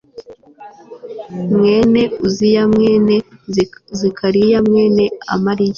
mwene 1.55 2.01
uziya 2.25 2.63
mwene 2.73 3.15
zekariya 3.99 4.59
mwene 4.67 5.05
amariya 5.33 5.69